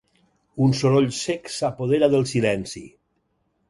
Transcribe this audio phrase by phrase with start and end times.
[0.67, 2.87] Un soroll sec s'apodera del silenci.